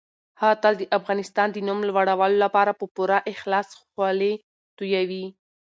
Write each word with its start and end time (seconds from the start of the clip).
هغه 0.41 0.55
تل 0.63 0.73
د 0.77 0.83
افغانستان 0.99 1.47
د 1.51 1.57
نوم 1.67 1.79
لوړولو 1.89 2.37
لپاره 2.45 2.71
په 2.79 2.85
پوره 2.95 3.17
اخلاص 3.33 3.67
خولې 3.81 4.33
تويوي. 4.77 5.25